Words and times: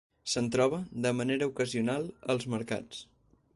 Se'n 0.31 0.47
troba, 0.55 0.79
de 1.07 1.11
manera 1.19 1.49
ocasional, 1.53 2.09
als 2.35 2.51
mercats. 2.57 3.07